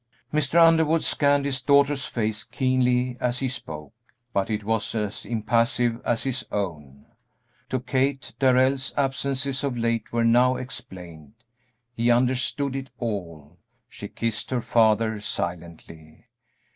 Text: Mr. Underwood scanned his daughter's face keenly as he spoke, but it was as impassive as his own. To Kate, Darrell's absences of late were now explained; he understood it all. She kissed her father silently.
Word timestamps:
Mr. 0.33 0.59
Underwood 0.59 1.03
scanned 1.03 1.45
his 1.45 1.61
daughter's 1.61 2.05
face 2.07 2.43
keenly 2.43 3.17
as 3.19 3.37
he 3.37 3.47
spoke, 3.47 3.93
but 4.33 4.49
it 4.49 4.63
was 4.63 4.95
as 4.95 5.27
impassive 5.27 6.01
as 6.03 6.23
his 6.23 6.43
own. 6.51 7.05
To 7.69 7.79
Kate, 7.79 8.33
Darrell's 8.39 8.95
absences 8.97 9.63
of 9.63 9.77
late 9.77 10.11
were 10.11 10.25
now 10.25 10.55
explained; 10.55 11.33
he 11.93 12.09
understood 12.09 12.75
it 12.75 12.89
all. 12.97 13.59
She 13.89 14.07
kissed 14.07 14.49
her 14.49 14.61
father 14.61 15.19
silently. 15.21 16.25